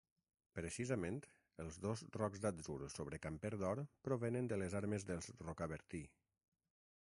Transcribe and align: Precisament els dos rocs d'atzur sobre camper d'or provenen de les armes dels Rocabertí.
Precisament 0.59 1.19
els 1.63 1.77
dos 1.83 2.01
rocs 2.15 2.41
d'atzur 2.45 2.79
sobre 2.95 3.19
camper 3.27 3.53
d'or 3.65 3.83
provenen 4.09 4.49
de 4.55 4.59
les 4.63 4.79
armes 4.81 5.07
dels 5.13 5.31
Rocabertí. 5.45 6.03